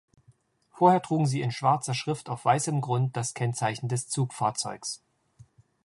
Vorher 0.71 1.03
trugen 1.03 1.27
sie 1.27 1.41
in 1.41 1.51
schwarzer 1.51 1.93
Schrift 1.93 2.27
auf 2.29 2.43
weißem 2.43 2.81
Grund 2.81 3.15
das 3.15 3.35
Kennzeichen 3.35 3.87
des 3.87 4.07
Zugfahrzeugs. 4.09 5.03